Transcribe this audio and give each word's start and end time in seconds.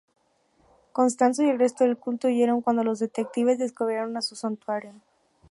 Constanzo 0.93 1.43
y 1.43 1.49
el 1.51 1.59
resto 1.59 1.83
del 1.83 1.95
culto 1.95 2.27
huyeron 2.27 2.63
cuando 2.63 2.83
los 2.83 2.97
detectives 2.97 3.59
descubrieron 3.59 4.19
su 4.23 4.35
"santuario". 4.35 4.93